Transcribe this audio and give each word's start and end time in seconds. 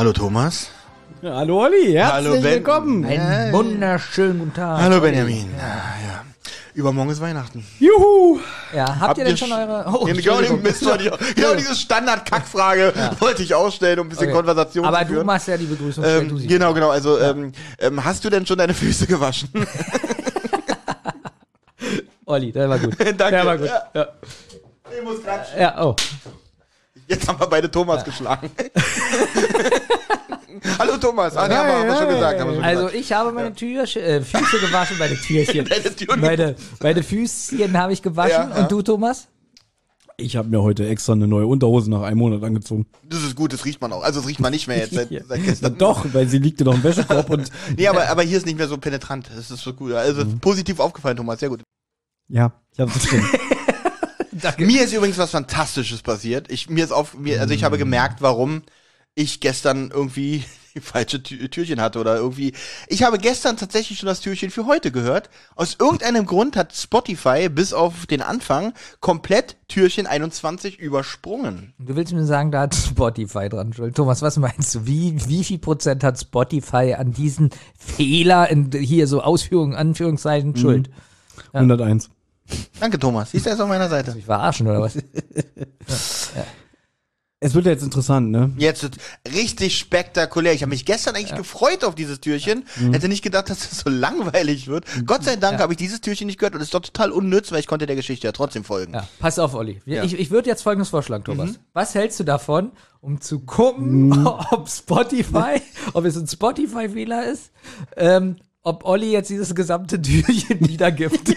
Hallo 0.00 0.14
Thomas. 0.14 0.68
Ja, 1.20 1.34
hallo 1.36 1.62
Olli, 1.62 1.92
herzlich 1.92 2.14
Hallo, 2.14 2.30
Ben. 2.32 2.42
willkommen. 2.42 3.04
Einen 3.04 3.52
wunderschönen 3.52 4.38
guten 4.38 4.54
Tag. 4.54 4.80
Hallo 4.80 4.98
Benjamin. 4.98 5.50
Ja, 5.58 5.62
ja. 5.62 6.24
Übermorgen 6.72 7.10
ist 7.10 7.20
Weihnachten. 7.20 7.66
Juhu. 7.78 8.40
Ja, 8.74 8.98
habt, 8.98 9.18
ihr 9.18 9.26
denn 9.26 9.36
schon 9.36 9.52
eure... 9.52 9.84
Oh, 9.92 10.08
Ja, 10.08 10.14
genau, 10.14 10.56
Mist 10.56 10.80
ich, 10.80 11.34
genau 11.34 11.54
diese 11.54 11.74
Standard-Kackfrage 11.74 12.94
wollte 13.18 13.42
ich 13.42 13.54
ausstellen, 13.54 13.98
um 13.98 14.06
ein 14.06 14.08
bisschen 14.08 14.28
Okay. 14.28 14.36
Konversation 14.36 14.86
Aber 14.86 15.00
zu 15.00 15.04
du 15.04 15.12
führen. 15.12 15.26
machst 15.26 15.48
ja 15.48 15.58
die 15.58 15.66
Begrüßung. 15.66 16.02
du 16.02 16.08
ähm, 16.08 16.38
sie. 16.38 16.46
genau, 16.46 16.72
genau. 16.72 16.88
Also, 16.88 17.20
ähm, 17.20 17.52
ähm, 17.78 18.02
hast 18.02 18.24
du 18.24 18.30
denn 18.30 18.46
schon 18.46 18.56
deine 18.56 18.72
Füße 18.72 19.06
gewaschen? 19.06 19.50
Olli, 22.24 22.52
der 22.52 22.70
war 22.70 22.78
gut. 22.78 22.98
Danke. 22.98 23.16
Der 23.16 23.44
war 23.44 23.58
gut. 23.58 23.66
Ja. 23.66 23.82
Ja, 23.92 24.08
Ich 24.96 25.04
muss 25.04 25.22
klatschen. 25.22 25.60
ja 25.60 25.84
oh. 25.84 25.94
Jetzt 27.10 27.26
haben 27.28 27.40
wir 27.40 27.46
beide 27.48 27.68
Thomas 27.70 28.04
geschlagen. 28.04 28.50
Hallo 30.78 30.96
Thomas. 30.98 31.36
Ah, 31.36 31.48
nee, 31.48 31.54
haben 31.54 31.66
wir, 31.66 31.74
haben 31.74 31.88
wir 31.88 31.96
schon 31.96 32.08
gesagt. 32.08 32.40
Haben 32.40 32.48
wir 32.50 32.54
schon 32.56 32.64
Also 32.64 32.82
gesagt. 32.86 33.00
ich 33.00 33.12
habe 33.12 33.32
meine 33.32 33.52
Türchen, 33.54 34.02
äh, 34.02 34.20
Füße 34.20 34.58
gewaschen, 34.60 34.96
meine 34.98 35.16
Türchen. 35.16 35.68
Meine, 36.20 36.54
meine 36.80 37.02
Füßchen 37.02 37.76
habe 37.76 37.92
ich 37.92 38.02
gewaschen. 38.02 38.30
Ja, 38.30 38.48
ja. 38.50 38.62
Und 38.62 38.70
du, 38.72 38.80
Thomas? 38.82 39.26
Ich 40.18 40.36
habe 40.36 40.48
mir 40.48 40.62
heute 40.62 40.86
extra 40.86 41.14
eine 41.14 41.26
neue 41.26 41.46
Unterhose 41.46 41.90
nach 41.90 42.02
einem 42.02 42.18
Monat 42.18 42.44
angezogen. 42.44 42.86
Das 43.08 43.22
ist 43.22 43.34
gut, 43.36 43.52
das 43.52 43.64
riecht 43.64 43.80
man 43.80 43.92
auch. 43.92 44.02
Also, 44.02 44.20
das 44.20 44.28
riecht 44.28 44.38
man 44.40 44.52
nicht 44.52 44.68
mehr 44.68 44.76
jetzt 44.78 44.92
seit, 44.94 45.08
seit 45.28 45.42
gestern. 45.44 45.78
doch, 45.78 46.04
weil 46.12 46.28
sie 46.28 46.38
liegte 46.38 46.62
noch 46.64 46.74
im 46.74 46.84
Wäschekorb 46.84 47.28
und 47.30 47.50
Nee, 47.76 47.88
aber, 47.88 48.08
aber 48.08 48.22
hier 48.22 48.36
ist 48.36 48.46
nicht 48.46 48.58
mehr 48.58 48.68
so 48.68 48.76
penetrant. 48.76 49.28
Das 49.34 49.50
ist 49.50 49.62
so 49.62 49.72
gut. 49.72 49.92
Also, 49.92 50.24
Mhm. 50.24 50.38
positiv 50.40 50.78
aufgefallen, 50.78 51.16
Thomas. 51.16 51.40
Sehr 51.40 51.48
gut. 51.48 51.62
ja, 52.28 52.52
ich 52.72 52.78
habe 52.80 52.92
das 52.92 53.08
schon. 54.42 54.66
Mir 54.66 54.84
ist 54.84 54.92
übrigens 54.92 55.18
was 55.18 55.30
Fantastisches 55.30 56.02
passiert. 56.02 56.50
Ich, 56.50 56.68
mir 56.68 56.84
ist 56.84 56.92
auf, 56.92 57.14
mir, 57.14 57.40
also 57.40 57.54
ich 57.54 57.64
habe 57.64 57.78
gemerkt, 57.78 58.20
warum 58.22 58.62
ich 59.14 59.40
gestern 59.40 59.90
irgendwie 59.90 60.44
die 60.74 60.80
falsche 60.80 61.16
Tü- 61.16 61.48
Türchen 61.50 61.80
hatte 61.80 61.98
oder 61.98 62.14
irgendwie. 62.16 62.52
Ich 62.86 63.02
habe 63.02 63.18
gestern 63.18 63.56
tatsächlich 63.56 63.98
schon 63.98 64.06
das 64.06 64.20
Türchen 64.20 64.50
für 64.52 64.66
heute 64.66 64.92
gehört. 64.92 65.28
Aus 65.56 65.76
irgendeinem 65.80 66.26
Grund 66.26 66.56
hat 66.56 66.72
Spotify 66.76 67.48
bis 67.48 67.72
auf 67.72 68.06
den 68.06 68.22
Anfang 68.22 68.72
komplett 69.00 69.56
Türchen 69.66 70.06
21 70.06 70.78
übersprungen. 70.78 71.74
Du 71.80 71.96
willst 71.96 72.12
mir 72.12 72.24
sagen, 72.24 72.52
da 72.52 72.60
hat 72.60 72.76
Spotify 72.76 73.48
dran 73.48 73.72
schuld. 73.72 73.96
Thomas, 73.96 74.22
was 74.22 74.36
meinst 74.36 74.72
du? 74.76 74.86
Wie, 74.86 75.16
wie 75.26 75.42
viel 75.42 75.58
Prozent 75.58 76.04
hat 76.04 76.20
Spotify 76.20 76.94
an 76.96 77.12
diesen 77.12 77.50
Fehler 77.76 78.48
in 78.48 78.70
hier 78.72 79.08
so 79.08 79.22
Ausführungen, 79.22 79.74
Anführungszeichen 79.74 80.54
schuld? 80.56 80.88
101. 81.52 82.10
Danke, 82.78 82.98
Thomas. 82.98 83.30
Siehst 83.30 83.46
du, 83.46 83.50
er 83.50 83.54
ist 83.54 83.60
auf 83.60 83.68
meiner 83.68 83.88
Seite. 83.88 84.14
Ich 84.18 84.24
verarschen 84.24 84.66
oder 84.66 84.80
was? 84.80 84.96
Es 87.42 87.54
wird 87.54 87.64
ja 87.64 87.72
jetzt 87.72 87.82
interessant, 87.82 88.30
ne? 88.30 88.52
Jetzt 88.58 88.82
ist 88.82 88.98
richtig 89.34 89.78
spektakulär. 89.78 90.52
Ich 90.52 90.60
habe 90.60 90.68
mich 90.68 90.84
gestern 90.84 91.16
eigentlich 91.16 91.34
gefreut 91.34 91.84
auf 91.84 91.94
dieses 91.94 92.20
Türchen. 92.20 92.64
Mhm. 92.78 92.92
Hätte 92.92 93.08
nicht 93.08 93.22
gedacht, 93.22 93.48
dass 93.48 93.72
es 93.72 93.78
so 93.78 93.88
langweilig 93.88 94.68
wird. 94.68 94.84
Gott 95.06 95.24
sei 95.24 95.36
Dank 95.36 95.58
habe 95.58 95.72
ich 95.72 95.78
dieses 95.78 96.02
Türchen 96.02 96.26
nicht 96.26 96.38
gehört 96.38 96.54
und 96.54 96.60
es 96.60 96.66
ist 96.66 96.74
doch 96.74 96.82
total 96.82 97.10
unnütz, 97.10 97.50
weil 97.50 97.60
ich 97.60 97.66
konnte 97.66 97.86
der 97.86 97.96
Geschichte 97.96 98.26
ja 98.26 98.32
trotzdem 98.32 98.62
folgen. 98.62 98.92
Ja, 98.92 99.08
pass 99.20 99.38
auf, 99.38 99.54
Olli. 99.54 99.80
Ja. 99.86 100.04
Ich, 100.04 100.18
ich 100.18 100.30
würde 100.30 100.50
jetzt 100.50 100.60
folgendes 100.60 100.90
vorschlagen, 100.90 101.24
Thomas. 101.24 101.58
Was 101.72 101.94
hältst 101.94 102.20
du 102.20 102.24
davon, 102.24 102.72
um 103.00 103.22
zu 103.22 103.40
gucken, 103.40 104.26
ob 104.50 104.68
Spotify, 104.68 105.62
ob 105.94 106.04
es 106.04 106.18
ein 106.18 106.28
Spotify-Fehler 106.28 107.24
ist, 107.24 107.52
ähm, 107.96 108.36
ob 108.62 108.84
Olli 108.84 109.12
jetzt 109.12 109.30
dieses 109.30 109.54
gesamte 109.54 110.00
Türchen 110.02 110.68
wiedergibt? 110.68 111.34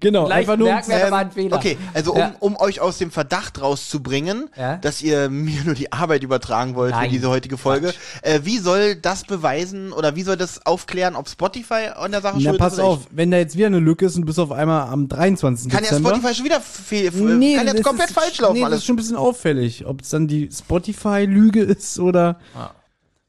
Genau, 0.00 0.26
Vielleicht 0.26 0.40
einfach 0.48 0.56
nur. 0.58 0.68
merken 0.68 0.90
wir, 0.90 0.98
da 0.98 1.10
war 1.10 1.18
ein 1.18 1.30
Fehler. 1.32 1.56
Okay, 1.56 1.76
also 1.94 2.12
um, 2.12 2.18
Ja. 2.18 2.34
um 2.40 2.56
euch 2.56 2.80
aus 2.80 2.98
dem 2.98 3.10
Verdacht 3.10 3.60
rauszubringen, 3.60 4.48
Ja. 4.56 4.76
dass 4.76 5.02
ihr 5.02 5.28
mir 5.30 5.62
nur 5.64 5.74
die 5.74 5.92
Arbeit 5.92 6.22
übertragen 6.22 6.74
wollt 6.74 6.92
für 6.94 7.00
Nein, 7.00 7.10
diese 7.10 7.28
heutige 7.30 7.56
Folge, 7.56 7.94
äh, 8.22 8.40
wie 8.44 8.58
soll 8.58 8.96
das 8.96 9.24
beweisen 9.24 9.92
oder 9.92 10.14
wie 10.16 10.22
soll 10.22 10.36
das 10.36 10.64
aufklären, 10.66 11.16
ob 11.16 11.28
Spotify 11.28 11.88
an 11.96 12.10
der 12.12 12.20
Sache 12.20 12.36
Na, 12.38 12.50
schuld 12.50 12.58
pass 12.58 12.72
ist? 12.74 12.78
oder 12.80 12.88
auf, 12.88 13.00
wenn 13.10 13.30
da 13.30 13.38
jetzt 13.38 13.56
wieder 13.56 13.66
eine 13.68 13.78
Lücke 13.78 14.06
ist 14.06 14.16
und 14.16 14.24
bis 14.26 14.38
auf 14.38 14.52
einmal 14.52 14.88
am 14.88 15.08
23. 15.08 15.66
ich? 15.66 15.72
Kann 15.72 15.84
ja 15.84 15.90
Dezember. 15.90 16.10
Spotify 16.10 16.34
schon 16.34 16.44
wieder 16.44 16.60
fehl, 16.60 17.10
Nee, 17.38 17.56
kann 17.56 17.66
jetzt 17.66 17.78
das 17.78 17.82
komplett 17.84 18.08
ist, 18.10 18.14
falsch 18.18 18.38
laufen 18.40 18.54
nee, 18.54 18.60
das 18.60 18.66
alles. 18.66 18.78
ist 18.80 18.86
schon 18.86 18.94
ein 18.94 18.96
bisschen 18.98 19.16
auffällig, 19.16 19.86
ob 19.86 20.02
es 20.02 20.10
dann 20.10 20.26
die 20.28 20.48
Spotify-Lüge 20.52 21.60
ist 21.62 21.98
oder. 21.98 22.38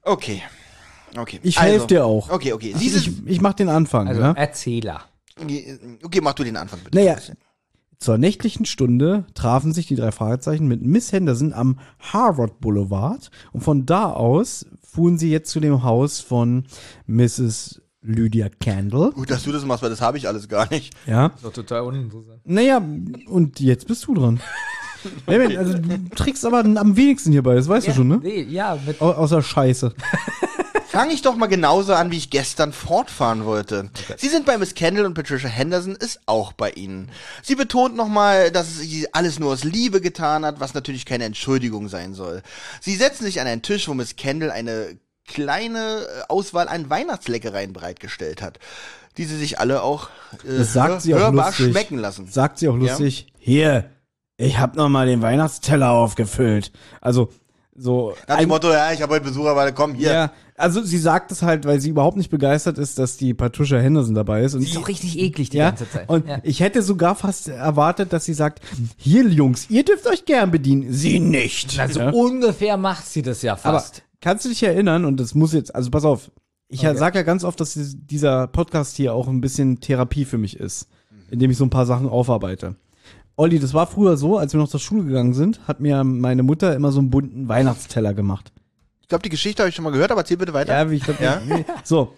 Okay. 0.03 0.41
Okay. 1.17 1.39
Ich 1.43 1.57
also, 1.57 1.71
helfe 1.71 1.87
dir 1.87 2.05
auch. 2.05 2.29
Okay, 2.29 2.53
okay. 2.53 2.71
Ich, 2.75 2.77
Dieses, 2.81 3.07
ich, 3.07 3.13
ich 3.25 3.41
mach 3.41 3.53
den 3.53 3.69
Anfang, 3.69 4.07
Also 4.07 4.21
ja? 4.21 4.31
Erzähler. 4.33 5.01
Okay, 6.03 6.21
mach 6.21 6.33
du 6.33 6.43
den 6.43 6.57
Anfang 6.57 6.79
bitte. 6.83 6.97
Naja, 6.97 7.17
zur 7.99 8.17
nächtlichen 8.17 8.65
Stunde 8.65 9.25
trafen 9.33 9.73
sich 9.73 9.87
die 9.87 9.95
drei 9.95 10.11
Fragezeichen 10.11 10.67
mit 10.67 10.81
Miss 10.81 11.11
Henderson 11.11 11.53
am 11.53 11.79
Harvard 11.99 12.61
Boulevard 12.61 13.29
und 13.51 13.61
von 13.61 13.85
da 13.85 14.11
aus 14.11 14.65
fuhren 14.81 15.17
sie 15.17 15.29
jetzt 15.29 15.51
zu 15.51 15.59
dem 15.59 15.83
Haus 15.83 16.21
von 16.21 16.65
Mrs. 17.07 17.81
Lydia 18.01 18.47
Candle. 18.47 19.11
Gut, 19.11 19.29
dass 19.29 19.43
du 19.43 19.51
das 19.51 19.65
machst, 19.65 19.83
weil 19.83 19.89
das 19.89 19.99
habe 19.99 20.17
ich 20.17 20.27
alles 20.27 20.47
gar 20.47 20.69
nicht. 20.69 20.95
Ja. 21.05 21.33
Doch 21.43 21.51
total 21.51 21.81
uninteressant. 21.81 22.39
Naja, 22.45 22.81
und 23.27 23.59
jetzt 23.59 23.87
bist 23.87 24.07
du 24.07 24.13
dran. 24.13 24.39
Hey, 25.25 25.57
also 25.57 25.77
du 25.77 26.09
trickst 26.15 26.45
aber 26.45 26.59
am 26.59 26.95
wenigsten 26.95 27.31
hierbei, 27.31 27.55
das 27.55 27.67
weißt 27.69 27.87
du 27.87 27.93
schon, 27.93 28.07
ne? 28.07 28.19
Nee, 28.21 28.41
ja, 28.43 28.77
mit 28.85 29.01
Au 29.01 29.11
außer 29.11 29.41
Scheiße. 29.41 29.93
Fange 30.89 31.13
ich 31.13 31.21
doch 31.21 31.35
mal 31.35 31.45
genauso 31.45 31.93
an, 31.93 32.09
wie 32.09 32.17
ich 32.17 32.31
gestern 32.31 32.73
fortfahren 32.73 33.45
wollte. 33.45 33.91
Sie 34.17 34.27
sind 34.27 34.47
bei 34.47 34.57
Miss 34.57 34.73
Kendall 34.73 35.05
und 35.05 35.13
Patricia 35.13 35.47
Henderson 35.47 35.95
ist 35.95 36.19
auch 36.25 36.51
bei 36.51 36.71
ihnen. 36.71 37.11
Sie 37.43 37.53
betont 37.53 37.95
nochmal, 37.95 38.49
dass 38.51 38.79
sie 38.79 39.07
alles 39.13 39.37
nur 39.37 39.53
aus 39.53 39.63
Liebe 39.63 40.01
getan 40.01 40.43
hat, 40.43 40.59
was 40.59 40.73
natürlich 40.73 41.05
keine 41.05 41.25
Entschuldigung 41.25 41.89
sein 41.89 42.15
soll. 42.15 42.41
Sie 42.81 42.95
setzen 42.95 43.23
sich 43.23 43.39
an 43.39 43.45
einen 43.45 43.61
Tisch, 43.61 43.87
wo 43.87 43.93
Miss 43.93 44.15
Kendall 44.15 44.49
eine 44.49 44.97
kleine 45.27 46.07
äh, 46.07 46.21
Auswahl 46.27 46.67
an 46.67 46.89
Weihnachtsleckereien 46.89 47.71
bereitgestellt 47.71 48.41
hat, 48.41 48.57
die 49.17 49.25
sie 49.25 49.37
sich 49.37 49.59
alle 49.59 49.83
auch 49.83 50.09
äh, 50.43 50.57
Das 50.57 50.73
sagt 50.73 51.03
sie 51.03 51.13
auch 51.13 51.19
hörbar 51.19 51.49
lustig. 51.49 51.69
schmecken 51.69 51.99
lassen. 51.99 52.25
Sagt 52.25 52.57
sie 52.57 52.67
auch 52.67 52.75
lustig. 52.75 53.27
Hier, 53.37 53.91
ich 54.37 54.57
hab 54.57 54.75
noch 54.75 54.89
mal 54.89 55.05
den 55.05 55.21
Weihnachtsteller 55.21 55.91
aufgefüllt. 55.91 56.71
Also 56.99 57.29
so 57.81 58.13
Nach 58.27 58.37
dem 58.37 58.49
Motto, 58.49 58.69
ja, 58.71 58.91
ich 58.91 59.01
habe 59.01 59.13
heute 59.15 59.23
Besucher, 59.25 59.55
warte, 59.55 59.73
komm, 59.73 59.93
hier. 59.95 60.11
Ja, 60.11 60.31
also 60.57 60.83
sie 60.83 60.97
sagt 60.97 61.31
es 61.31 61.41
halt, 61.41 61.65
weil 61.65 61.79
sie 61.79 61.89
überhaupt 61.89 62.17
nicht 62.17 62.29
begeistert 62.29 62.77
ist, 62.77 62.99
dass 62.99 63.15
die 63.15 63.33
Patricia 63.33 63.79
Henderson 63.79 64.13
dabei 64.15 64.43
ist. 64.43 64.53
Und 64.53 64.63
ist 64.63 64.75
doch 64.75 64.87
richtig 64.89 65.17
eklig 65.17 65.49
die 65.49 65.57
ja, 65.57 65.69
ganze 65.69 65.89
Zeit. 65.89 66.09
und 66.09 66.27
ja. 66.27 66.39
ich 66.43 66.59
hätte 66.59 66.81
sogar 66.81 67.15
fast 67.15 67.47
erwartet, 67.47 68.11
dass 68.11 68.25
sie 68.25 68.33
sagt, 68.33 68.61
hier 68.97 69.25
Jungs, 69.29 69.69
ihr 69.69 69.85
dürft 69.85 70.05
euch 70.07 70.25
gern 70.25 70.51
bedienen, 70.51 70.91
sie 70.91 71.19
nicht. 71.19 71.79
Also 71.79 72.01
ja? 72.01 72.09
ungefähr 72.11 72.75
macht 72.77 73.07
sie 73.07 73.21
das 73.21 73.41
ja 73.41 73.53
Aber 73.53 73.61
fast. 73.61 74.03
kannst 74.19 74.43
du 74.43 74.49
dich 74.49 74.61
erinnern, 74.63 75.05
und 75.05 75.17
das 75.19 75.33
muss 75.33 75.53
jetzt, 75.53 75.73
also 75.73 75.89
pass 75.89 76.03
auf, 76.03 76.29
ich 76.67 76.85
Okay. 76.85 76.97
sage 76.97 77.17
ja 77.19 77.23
ganz 77.23 77.43
oft, 77.45 77.59
dass 77.61 77.73
dies- 77.73 77.95
dieser 77.97 78.47
Podcast 78.47 78.95
hier 78.97 79.13
auch 79.13 79.27
ein 79.27 79.41
bisschen 79.41 79.79
Therapie 79.79 80.25
für 80.25 80.37
mich 80.37 80.57
ist, 80.59 80.87
indem 81.31 81.49
ich 81.49 81.57
so 81.57 81.63
ein 81.63 81.69
paar 81.71 81.85
Sachen 81.85 82.07
aufarbeite. 82.09 82.75
Olli, 83.39 83.57
das 83.57 83.73
war 83.73 83.87
früher 83.87 84.17
so, 84.17 84.37
als 84.37 84.51
wir 84.51 84.59
noch 84.59 84.67
zur 84.67 84.81
Schule 84.81 85.05
gegangen 85.05 85.33
sind, 85.33 85.65
hat 85.65 85.79
mir 85.79 86.03
meine 86.03 86.43
Mutter 86.43 86.75
immer 86.75 86.91
so 86.91 86.99
einen 86.99 87.09
bunten 87.09 87.47
Weihnachtsteller 87.47 88.13
gemacht. 88.13 88.51
Ich 88.99 89.07
glaube, 89.07 89.21
die 89.21 89.29
Geschichte 89.29 89.63
habe 89.63 89.69
ich 89.69 89.75
schon 89.75 89.85
mal 89.85 89.91
gehört, 89.91 90.11
aber 90.11 90.19
erzähl 90.19 90.35
bitte 90.35 90.53
weiter. 90.53 90.73
Ja, 90.77 90.91
wie 90.91 90.97
ich 90.97 91.03
glaub, 91.03 91.21
Ja? 91.21 91.41
So. 91.85 92.13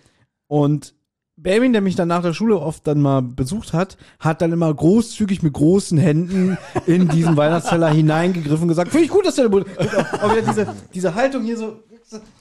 Und 0.47 0.95
Benjamin, 1.35 1.73
der 1.73 1.81
mich 1.83 1.95
dann 1.95 2.07
nach 2.07 2.23
der 2.23 2.33
Schule 2.33 2.57
oft 2.57 2.87
dann 2.87 3.01
mal 3.01 3.21
besucht 3.21 3.71
hat, 3.71 3.97
hat 4.19 4.41
dann 4.41 4.51
immer 4.51 4.73
großzügig 4.73 5.43
mit 5.43 5.53
großen 5.53 5.99
Händen 5.99 6.57
in 6.87 7.07
diesen 7.07 7.37
Weihnachtsteller 7.37 7.89
hineingegriffen 7.93 8.63
und 8.63 8.69
gesagt, 8.69 8.89
finde 8.89 9.05
ich 9.05 9.11
gut, 9.11 9.23
dass 9.23 9.35
deine 9.35 9.49
Mutter, 9.49 9.67
und 9.79 9.95
auch, 9.95 10.23
auch 10.23 10.31
wieder 10.31 10.41
diese, 10.41 10.73
diese 10.91 11.13
Haltung 11.13 11.43
hier 11.43 11.57
so, 11.57 11.83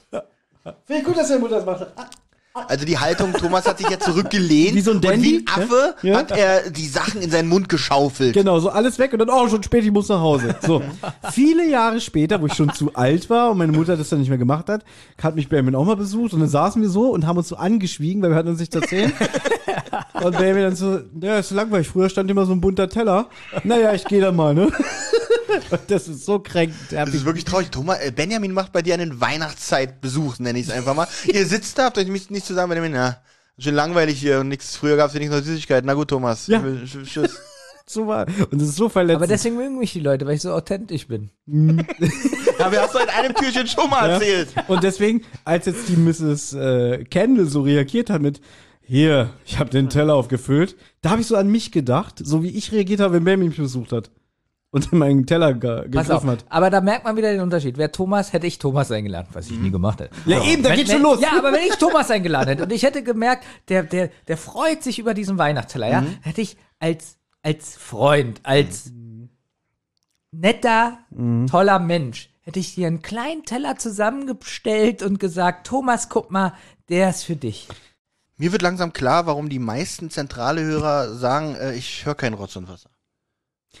finde 0.09 1.01
ich 1.01 1.03
gut, 1.03 1.17
dass 1.17 1.27
deine 1.27 1.39
Mutter 1.39 1.63
das 1.63 1.65
macht. 1.67 1.85
Also 2.53 2.85
die 2.85 2.99
Haltung, 2.99 3.31
Thomas 3.31 3.65
hat 3.65 3.77
sich 3.77 3.89
ja 3.89 3.97
zurückgelehnt 3.97 4.75
Wie 4.75 4.81
so 4.81 4.91
ein 4.91 4.97
und 4.97 5.05
Dandy, 5.05 5.31
wie 5.31 5.37
ein 5.37 5.63
Affe 5.63 5.95
ja? 6.01 6.17
hat 6.17 6.31
er 6.31 6.69
die 6.69 6.85
Sachen 6.85 7.21
in 7.21 7.31
seinen 7.31 7.47
Mund 7.47 7.69
geschaufelt. 7.69 8.33
Genau, 8.33 8.59
so 8.59 8.69
alles 8.69 8.99
weg 8.99 9.13
und 9.13 9.19
dann, 9.19 9.29
oh, 9.29 9.47
schon 9.47 9.63
spät, 9.63 9.85
ich 9.85 9.91
muss 9.91 10.09
nach 10.09 10.19
Hause. 10.19 10.55
So. 10.61 10.81
Viele 11.31 11.69
Jahre 11.69 12.01
später, 12.01 12.41
wo 12.41 12.47
ich 12.47 12.53
schon 12.53 12.73
zu 12.73 12.93
alt 12.93 13.29
war 13.29 13.51
und 13.51 13.57
meine 13.57 13.71
Mutter 13.71 13.95
das 13.95 14.09
dann 14.09 14.19
nicht 14.19 14.27
mehr 14.27 14.37
gemacht 14.37 14.67
hat, 14.67 14.83
hat 15.21 15.35
mich 15.35 15.47
Benjamin 15.47 15.75
auch 15.75 15.85
mal 15.85 15.95
besucht 15.95 16.33
und 16.33 16.41
dann 16.41 16.49
saßen 16.49 16.81
wir 16.81 16.89
so 16.89 17.11
und 17.11 17.25
haben 17.25 17.37
uns 17.37 17.47
so 17.47 17.55
angeschwiegen, 17.55 18.21
weil 18.21 18.31
wir 18.31 18.35
hatten 18.35 18.49
uns 18.49 18.59
nicht 18.59 18.75
erzählt. 18.75 19.13
und 20.13 20.37
Benjamin 20.37 20.63
dann 20.63 20.75
so, 20.75 20.99
ja, 21.21 21.39
ist 21.39 21.49
so 21.49 21.55
langweilig, 21.55 21.87
früher 21.87 22.09
stand 22.09 22.29
immer 22.29 22.45
so 22.45 22.51
ein 22.51 22.59
bunter 22.59 22.89
Teller. 22.89 23.27
Naja, 23.63 23.93
ich 23.93 24.03
gehe 24.03 24.19
da 24.19 24.33
mal, 24.33 24.53
ne? 24.53 24.67
Und 25.71 25.81
das 25.87 26.07
ist 26.07 26.25
so 26.25 26.39
kränkend. 26.39 26.77
Das 26.91 27.09
ist 27.13 27.25
wirklich 27.25 27.45
traurig. 27.45 27.69
Thomas, 27.71 27.99
äh, 27.99 28.11
Benjamin 28.11 28.53
macht 28.53 28.71
bei 28.71 28.81
dir 28.81 28.93
einen 28.93 29.19
Weihnachtszeitbesuch, 29.21 30.39
nenne 30.39 30.59
ich 30.59 30.67
es 30.67 30.71
einfach 30.71 30.95
mal. 30.95 31.07
Ihr 31.25 31.45
sitzt 31.45 31.77
da, 31.77 31.85
habt 31.85 31.97
euch 31.97 32.07
nicht, 32.07 32.31
nicht 32.31 32.45
zusammen, 32.45 32.69
Benjamin, 32.69 32.93
ja, 32.95 33.17
schön 33.57 33.75
langweilig 33.75 34.19
hier 34.19 34.39
und 34.39 34.47
nichts, 34.47 34.75
früher 34.75 34.97
gab 34.97 35.07
es 35.09 35.13
ja 35.13 35.19
nichts 35.19 35.35
noch 35.35 35.43
Süßigkeiten. 35.43 35.85
Na 35.87 35.93
gut, 35.93 36.09
Thomas. 36.09 36.47
Ja. 36.47 36.57
Ich 36.59 36.63
will- 36.63 36.83
sch- 36.85 37.05
Tschüss. 37.05 37.39
so 37.85 38.07
war. 38.07 38.25
Und 38.51 38.61
das 38.61 38.69
ist 38.69 38.75
so 38.77 38.87
verletzend. 38.89 39.17
Aber 39.23 39.27
deswegen 39.27 39.57
mögen 39.57 39.77
mich 39.77 39.91
die 39.91 39.99
Leute, 39.99 40.25
weil 40.25 40.35
ich 40.35 40.41
so 40.41 40.53
authentisch 40.53 41.07
bin. 41.07 41.29
Ja, 41.45 42.71
wir 42.71 42.81
hast 42.81 42.93
du 42.95 42.99
in 42.99 43.09
einem 43.09 43.33
Türchen 43.35 43.67
schon 43.67 43.89
mal 43.89 44.07
Ja. 44.07 44.13
erzählt. 44.15 44.49
Und 44.67 44.83
deswegen, 44.83 45.23
als 45.43 45.65
jetzt 45.65 45.89
die 45.89 45.97
Mrs. 45.97 46.53
Äh, 46.53 47.03
Kendall 47.05 47.47
so 47.47 47.61
reagiert 47.61 48.09
hat 48.09 48.21
mit, 48.21 48.39
hier, 48.81 49.31
ich 49.45 49.59
habe 49.59 49.69
den 49.69 49.89
Teller 49.89 50.15
aufgefüllt, 50.15 50.75
da 51.01 51.09
habe 51.11 51.21
ich 51.21 51.27
so 51.27 51.35
an 51.35 51.47
mich 51.49 51.71
gedacht, 51.71 52.15
so 52.23 52.43
wie 52.43 52.49
ich 52.49 52.71
reagiert 52.71 52.99
habe, 52.99 53.15
wenn 53.15 53.23
Benjamin 53.23 53.49
mich 53.49 53.57
besucht 53.57 53.91
hat. 53.91 54.09
Unter 54.71 54.95
meinen 54.95 55.25
Teller 55.25 55.53
ge 55.53 55.87
Pass 55.89 56.09
auf. 56.09 56.21
gegriffen 56.21 56.29
hat. 56.31 56.45
Aber 56.49 56.69
da 56.69 56.79
merkt 56.81 57.03
man 57.03 57.15
wieder 57.17 57.31
den 57.31 57.41
Unterschied. 57.41 57.77
Wer 57.77 57.91
Thomas, 57.91 58.31
hätte 58.33 58.47
ich 58.47 58.57
Thomas 58.57 58.89
eingeladen, 58.91 59.27
was 59.33 59.47
ich 59.49 59.57
nie 59.59 59.69
gemacht 59.71 59.99
hätte. 59.99 60.15
Ja, 60.25 60.41
eben, 60.43 60.63
da 60.63 60.69
Wenn- 60.69 60.77
geht's 60.77 60.91
schon 60.91 61.01
los. 61.01 61.19
Ja, 61.21 61.37
aber 61.37 61.51
wenn 61.51 61.63
ich 61.67 61.75
Thomas 61.75 62.09
eingeladen 62.09 62.47
hätte 62.49 62.63
und 62.63 62.71
ich 62.71 62.83
hätte 62.83 63.03
gemerkt, 63.03 63.43
der, 63.67 63.83
der, 63.83 64.09
der 64.27 64.37
freut 64.37 64.81
sich 64.81 64.97
über 64.99 65.13
diesen 65.13 65.37
Weihnachtsteller, 65.37 65.89
ja, 65.89 66.03
hätte 66.21 66.41
ich 66.41 66.55
als, 66.79 67.17
als 67.43 67.75
Freund, 67.75 68.39
als 68.43 68.91
netter, 70.31 70.99
toller 71.49 71.79
Mensch, 71.79 72.29
hätte 72.41 72.59
ich 72.59 72.75
dir 72.75 72.87
einen 72.87 73.01
kleinen 73.01 73.43
Teller 73.43 73.75
zusammengestellt 73.77 75.03
und 75.03 75.19
gesagt, 75.19 75.67
Thomas, 75.67 76.07
guck 76.09 76.31
mal, 76.31 76.53
der 76.87 77.09
ist 77.09 77.23
für 77.23 77.35
dich. 77.35 77.67
Mir 78.37 78.51
wird 78.53 78.61
langsam 78.61 78.93
klar, 78.93 79.25
warum 79.25 79.49
die 79.49 79.59
meisten 79.59 80.09
zentrale 80.09 80.61
Hörer 80.63 81.13
sagen, 81.13 81.55
äh, 81.55 81.73
ich 81.75 82.05
höre 82.05 82.15
kein 82.15 82.33
Rotz 82.33 82.55
und 82.55 82.69
Wasser. 82.69 82.89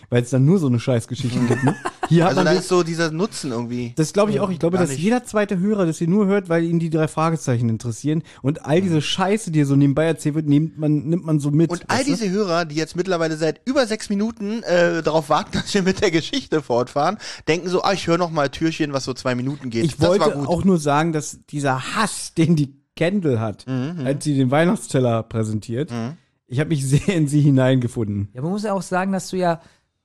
Weil 0.09 0.23
es 0.23 0.29
dann 0.29 0.45
nur 0.45 0.57
so 0.57 0.67
eine 0.67 0.79
Scheißgeschichte 0.79 1.39
gibt. 1.47 1.63
Ne? 1.63 1.75
Hier 2.07 2.23
hat 2.23 2.29
Also 2.31 2.43
man 2.43 2.53
da 2.53 2.59
ist 2.59 2.67
so 2.69 2.81
dieser 2.83 3.11
Nutzen 3.11 3.51
irgendwie. 3.51 3.93
Das 3.97 4.13
glaube 4.13 4.31
ich 4.31 4.39
auch. 4.39 4.49
Ich 4.49 4.59
glaube, 4.59 4.77
dass 4.77 4.89
nicht. 4.89 4.99
jeder 4.99 5.23
zweite 5.25 5.59
Hörer 5.59 5.85
das 5.85 5.97
hier 5.97 6.07
nur 6.07 6.27
hört, 6.27 6.49
weil 6.49 6.63
ihn 6.63 6.79
die 6.79 6.89
drei 6.89 7.07
Fragezeichen 7.07 7.67
interessieren. 7.69 8.23
Und 8.41 8.65
all 8.65 8.81
diese 8.81 9.01
Scheiße, 9.01 9.51
die 9.51 9.59
hier 9.59 9.65
so 9.65 9.75
nebenbei 9.75 10.05
erzählt 10.05 10.35
wird, 10.35 10.47
nimmt 10.47 10.77
man, 10.77 11.07
nimmt 11.09 11.25
man 11.25 11.39
so 11.39 11.51
mit. 11.51 11.69
Und 11.71 11.83
all 11.89 11.99
weißt 11.99 12.07
du? 12.07 12.13
diese 12.13 12.29
Hörer, 12.29 12.65
die 12.65 12.75
jetzt 12.75 12.95
mittlerweile 12.95 13.35
seit 13.37 13.61
über 13.65 13.85
sechs 13.85 14.09
Minuten 14.09 14.63
äh, 14.63 15.03
darauf 15.03 15.29
warten, 15.29 15.51
dass 15.53 15.73
wir 15.73 15.83
mit 15.83 16.01
der 16.01 16.11
Geschichte 16.11 16.61
fortfahren, 16.61 17.17
denken 17.47 17.67
so, 17.69 17.81
ah, 17.83 17.93
ich 17.93 18.07
höre 18.07 18.17
noch 18.17 18.31
mal 18.31 18.49
Türchen, 18.49 18.93
was 18.93 19.03
so 19.03 19.13
zwei 19.13 19.35
Minuten 19.35 19.69
geht. 19.69 19.83
Ich 19.85 19.97
das 19.97 20.01
war 20.01 20.09
wollte 20.19 20.31
gut. 20.37 20.47
auch 20.47 20.63
nur 20.63 20.77
sagen, 20.79 21.11
dass 21.13 21.39
dieser 21.49 21.95
Hass, 21.95 22.33
den 22.37 22.55
die 22.55 22.75
Kendall 22.95 23.39
hat, 23.39 23.65
Mhm, 23.67 24.05
als 24.05 24.23
sie 24.23 24.35
den 24.35 24.51
Weihnachtsteller 24.51 25.23
präsentiert, 25.23 25.91
ich 26.47 26.59
habe 26.59 26.69
mich 26.69 26.85
sehr 26.85 27.07
in 27.15 27.27
sie 27.27 27.39
hineingefunden. 27.41 28.27
Ja, 28.33 28.41
man 28.41 28.51
muss 28.51 28.63
ja 28.63 28.73
auch 28.73 28.81
sagen, 28.81 29.11
dass 29.13 29.29
du 29.29 29.37
ja, 29.37 29.61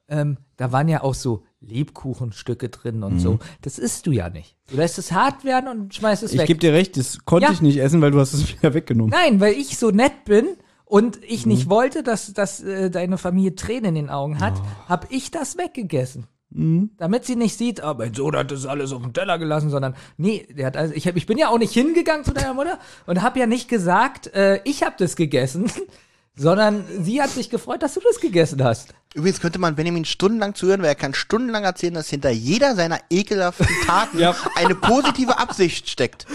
ähm, 0.08 0.38
da 0.56 0.73
waren 0.73 0.88
ja 0.88 1.03
auch 1.03 1.14
so 1.14 1.44
Lebkuchenstücke 1.61 2.69
drin 2.69 3.03
und 3.03 3.14
Mhm. 3.14 3.19
so. 3.20 3.38
Das 3.62 3.79
isst 3.79 4.06
du 4.06 4.12
ja 4.12 4.29
nicht. 4.31 4.56
Du 4.70 4.76
lässt 4.76 4.99
es 4.99 5.12
hart 5.12 5.44
werden 5.44 5.69
und 5.69 5.94
schmeißt 5.94 6.23
es 6.23 6.32
Ich 6.32 6.38
weg. 6.41 6.47
gebe 6.47 6.61
dir 6.61 6.73
recht, 6.73 6.97
das 6.97 7.25
konnte 7.25 7.47
Ja. 7.49 7.53
ich 7.53 7.61
nicht 7.62 7.79
essen, 7.79 8.00
weil 8.03 8.11
du 8.11 8.20
hast 8.20 8.32
es 8.32 8.49
wieder 8.56 8.75
weggenommen. 8.75 9.11
Nein, 9.11 9.41
weil 9.41 9.55
ich 9.55 9.79
so 9.79 9.91
nett 9.91 10.25
bin 10.25 10.47
und 10.85 11.19
ich 11.25 11.47
Mhm. 11.47 11.53
nicht 11.53 11.69
wollte, 11.70 12.03
dass, 12.03 12.32
dass 12.32 12.62
äh, 12.62 12.91
deine 12.91 13.19
Familie 13.19 13.55
Tränen 13.55 13.97
in 13.97 14.06
den 14.06 14.11
Augen 14.11 14.41
hat, 14.41 14.55
Oh. 14.56 14.88
habe 14.88 15.06
ich 15.11 15.31
das 15.31 15.56
weggegessen. 15.58 16.26
Mhm. 16.50 16.91
Damit 16.97 17.25
sie 17.25 17.37
nicht 17.37 17.59
sieht, 17.59 17.82
oh, 17.85 17.94
mein 17.99 18.14
Sohn 18.14 18.37
hat 18.37 18.50
das 18.52 18.67
alles 18.67 18.93
auf 18.93 19.02
dem 19.02 19.12
Teller 19.12 19.38
gelassen, 19.38 19.69
sondern 19.70 19.94
nee, 20.17 20.47
der 20.56 20.67
hat 20.67 20.76
also, 20.76 20.94
ich, 20.94 21.06
hab, 21.09 21.17
ich 21.17 21.26
bin 21.26 21.37
ja 21.38 21.49
auch 21.49 21.59
nicht 21.59 21.73
hingegangen 21.73 22.25
zu 22.25 22.32
deiner 22.32 22.55
Mutter 22.55 22.79
und 23.06 23.20
habe 23.23 23.38
ja 23.41 23.47
nicht 23.47 23.69
gesagt, 23.69 24.29
äh, 24.29 24.61
ich 24.64 24.82
habe 24.85 24.94
das 24.99 25.17
gegessen, 25.17 25.70
sondern 26.37 26.85
sie 27.00 27.21
hat 27.23 27.31
sich 27.31 27.50
gefreut, 27.50 27.83
dass 27.83 27.94
du 27.94 28.00
das 28.06 28.21
gegessen 28.21 28.62
hast. 28.62 28.94
Übrigens 29.15 29.41
könnte 29.41 29.59
man 29.59 29.75
Benjamin 29.75 30.05
stundenlang 30.05 30.55
zuhören, 30.55 30.81
weil 30.83 30.88
er 30.88 30.94
kann 30.94 31.15
stundenlang 31.15 31.65
erzählen, 31.65 31.94
dass 31.94 32.09
hinter 32.11 32.31
jeder 32.31 32.75
seiner 32.77 32.99
ekelhaften 33.09 33.67
Taten 33.87 34.19
Ja. 34.21 34.35
eine 34.56 34.75
positive 34.75 35.38
Absicht 35.38 35.88
steckt. 35.88 36.27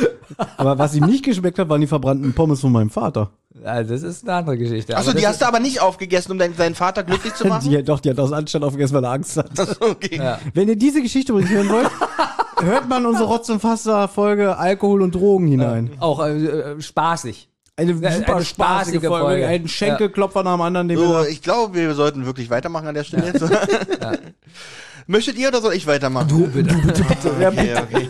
Aber 0.58 0.80
was 0.80 0.96
ihm 0.96 1.06
nicht 1.06 1.24
geschmeckt 1.24 1.60
hat, 1.60 1.70
waren 1.70 1.82
die 1.82 1.88
verbrannten 1.88 2.34
Pommes 2.34 2.62
von 2.62 2.72
meinem 2.72 2.90
Vater. 2.90 3.30
Also 3.64 3.94
das 3.94 4.02
ist 4.02 4.24
eine 4.24 4.38
andere 4.38 4.58
Geschichte. 4.58 4.98
Achso, 4.98 5.12
die 5.12 5.18
das 5.22 5.32
hast 5.32 5.42
du 5.42 5.46
aber 5.46 5.60
nicht 5.60 5.82
aufgegessen, 5.82 6.32
um 6.32 6.40
deinen, 6.40 6.56
deinen 6.56 6.74
Vater 6.74 7.04
glücklich 7.04 7.36
zu 7.36 7.46
machen? 7.46 7.62
Die, 7.70 7.84
doch, 7.84 8.00
die 8.00 8.10
hat 8.10 8.20
aus 8.20 8.32
Anstand 8.32 8.64
aufgegessen, 8.64 8.96
weil 8.96 9.04
er 9.04 9.12
Angst 9.12 9.38
hat. 9.38 9.50
okay. 9.82 10.18
Ja. 10.18 10.40
Wenn 10.56 10.70
ihr 10.70 10.78
diese 10.78 11.02
Geschichte 11.04 11.34
übrigens 11.34 11.52
hören 11.52 11.70
wollt, 11.70 11.90
hört 12.62 12.88
man 12.90 13.06
unsere 13.06 13.28
Rotz- 13.28 13.50
und 13.50 13.60
Fasser-Folge 13.60 14.58
Alkohol 14.58 15.02
und 15.04 15.14
Drogen 15.14 15.48
hinein. 15.48 15.92
auch 16.00 16.26
äh, 16.26 16.32
äh, 16.46 16.82
spaßig. 16.82 17.50
Eine 17.78 17.92
eine 17.94 18.18
super 18.18 18.44
spaßige 18.44 18.48
spaßige 18.48 19.02
Folge. 19.02 19.26
Folge. 19.26 19.48
Ein 19.48 19.68
Schenkelklopfer 19.68 20.44
nach 20.44 20.56
dem 20.56 20.62
anderen, 20.62 20.88
den 20.88 20.98
So, 20.98 21.24
ich 21.24 21.42
glaube, 21.42 21.76
wir 21.76 21.94
sollten 21.96 22.26
wirklich 22.26 22.50
weitermachen 22.50 22.88
an 22.88 22.96
der 22.96 23.04
Stelle 23.04 23.28
jetzt. 23.28 23.42
Möchtet 25.08 25.38
ihr 25.38 25.48
oder 25.48 25.62
soll 25.62 25.74
ich 25.74 25.88
weitermachen? 25.88 26.28
Du 26.28 26.48
bitte. 26.48 26.76
Okay, 27.42 27.76
okay. 27.76 28.10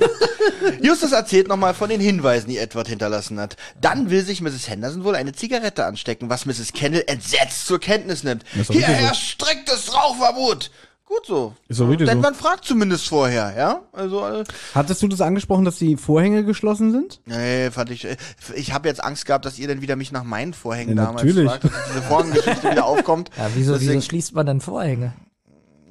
Justus 0.81 1.11
erzählt 1.11 1.47
nochmal 1.47 1.73
von 1.73 1.89
den 1.89 2.01
Hinweisen, 2.01 2.49
die 2.49 2.57
Edward 2.57 2.87
hinterlassen 2.87 3.39
hat. 3.39 3.55
Dann 3.79 4.09
will 4.09 4.23
sich 4.23 4.41
Mrs. 4.41 4.67
Henderson 4.67 5.03
wohl 5.03 5.15
eine 5.15 5.33
Zigarette 5.33 5.85
anstecken, 5.85 6.29
was 6.29 6.45
Mrs. 6.45 6.73
Kendall 6.73 7.03
entsetzt 7.07 7.65
zur 7.67 7.79
Kenntnis 7.79 8.23
nimmt. 8.23 8.43
Hier 8.69 8.81
herrscht 8.87 9.31
striktes 9.31 9.93
Rauchverbot. 9.93 10.71
Gut 11.13 11.25
so. 11.25 11.53
Ist 11.67 11.77
doch 11.81 11.89
richtig 11.89 12.07
Denn 12.07 12.19
so. 12.19 12.21
man 12.21 12.33
fragt 12.35 12.63
zumindest 12.63 13.09
vorher, 13.09 13.53
ja? 13.57 13.81
Also, 13.91 14.25
äh, 14.25 14.43
Hattest 14.73 15.01
du 15.03 15.09
das 15.09 15.19
angesprochen, 15.19 15.65
dass 15.65 15.77
die 15.77 15.97
Vorhänge 15.97 16.45
geschlossen 16.45 16.91
sind? 16.93 17.19
nee, 17.25 17.69
fand 17.69 17.89
ich. 17.91 18.05
äh, 18.05 18.15
Ich 18.55 18.71
habe 18.73 18.87
jetzt 18.87 19.03
Angst 19.03 19.25
gehabt, 19.25 19.43
dass 19.43 19.59
ihr 19.59 19.67
dann 19.67 19.81
wieder 19.81 19.97
mich 19.97 20.13
nach 20.13 20.23
meinen 20.23 20.53
Vorhängen 20.53 20.95
Ja, 20.97 21.05
damals 21.07 21.23
natürlich. 21.25 21.49
fragt, 21.49 21.65
dass 21.65 21.71
diese 21.89 22.01
Vorhängeschichte 22.03 22.71
wieder 22.71 22.85
aufkommt. 22.85 23.29
Ja, 23.37 23.49
wieso, 23.55 23.73
Deswegen- 23.73 23.91
wieso 23.95 24.01
schließt 24.05 24.35
man 24.35 24.45
dann 24.45 24.61
Vorhänge? 24.61 25.11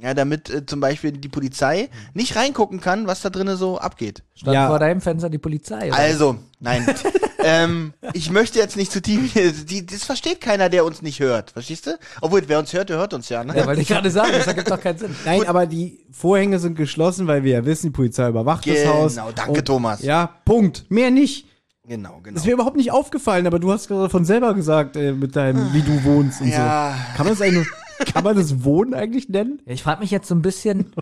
Ja, 0.02 0.14
damit 0.14 0.49
äh, 0.49 0.64
zum 0.64 0.80
Beispiel 0.80 1.12
die 1.12 1.28
Polizei 1.28 1.90
nicht 2.14 2.35
reingucken 2.35 2.80
kann, 2.80 3.07
was 3.07 3.21
da 3.21 3.28
drinnen 3.28 3.57
so 3.59 3.78
abgeht. 3.78 4.23
Stand 4.35 4.54
Ja. 4.54 4.69
vor 4.69 4.78
deinem 4.78 5.00
Fenster 5.02 5.28
die 5.28 5.37
Polizei. 5.38 5.88
Oder? 5.88 5.97
Also, 5.99 6.37
nein. 6.59 6.87
ähm, 7.45 7.92
ich 8.14 8.30
möchte 8.30 8.59
jetzt 8.59 8.76
nicht 8.78 8.90
zu 8.92 9.02
tief. 9.02 9.35
Die, 9.66 9.85
das 9.85 10.04
versteht 10.04 10.40
keiner, 10.40 10.71
der 10.71 10.87
uns 10.87 11.02
nicht 11.02 11.21
hört. 11.21 11.50
Verstehst 11.50 11.87
du? 11.87 11.99
Obwohl, 12.23 12.42
wer 12.47 12.59
uns 12.59 12.73
hört, 12.73 12.88
der 12.88 12.97
hört 12.97 13.12
uns 13.12 13.28
ja. 13.28 13.45
Ne? 13.45 13.54
ja, 13.57 13.66
weil 13.66 13.78
ich 13.78 13.88
gerade 13.88 14.11
sagen, 14.11 14.30
das 14.33 14.47
ergibt 14.47 14.71
doch 14.71 14.80
keinen 14.80 14.99
Sinn. 14.99 15.14
Nein, 15.26 15.47
aber 15.47 15.66
die 15.66 16.07
Vorhänge 16.11 16.59
sind 16.59 16.76
geschlossen, 16.76 17.26
weil 17.26 17.45
wir 17.45 17.52
ja 17.52 17.64
wissen, 17.66 17.88
die 17.88 17.90
Polizei 17.90 18.28
überwacht 18.28 18.66
das 18.66 18.76
Genau, 18.76 18.95
Haus. 18.95 19.16
danke, 19.16 19.50
Und- 19.52 19.64
Thomas. 19.66 20.02
Ja, 20.02 20.30
Punkt. 20.47 20.87
Mehr 20.90 21.11
nicht. 21.11 21.47
Genau, 21.87 22.21
genau. 22.23 22.37
Das 22.37 22.45
wäre 22.45 22.54
überhaupt 22.54 22.76
nicht 22.76 22.92
aufgefallen, 22.92 23.47
aber 23.49 23.59
du 23.59 23.73
hast 23.73 23.88
gerade 23.88 24.09
von 24.09 24.25
selber 24.25 24.54
gesagt, 24.54 24.97
äh, 24.97 25.12
mit 25.12 25.35
deinem, 25.35 25.73
wie 25.75 25.83
du 25.83 26.04
wohnst 26.04 26.40
und 26.40 26.49
Ja. 26.49 26.95
so. 27.11 27.16
Kann 27.16 27.26
man 27.26 27.35
das 27.37 27.42
eigentlich, 27.42 27.66
kann 28.07 28.25
man 28.25 28.37
das 28.37 28.64
Wohnen 28.64 28.95
eigentlich 28.95 29.28
nennen? 29.28 29.61
Ja, 29.66 29.73
ich 29.73 29.83
frage 29.83 30.00
mich 30.00 30.11
jetzt 30.11 30.28
so 30.28 30.35
ein 30.35 30.42
bisschen. 30.42 30.92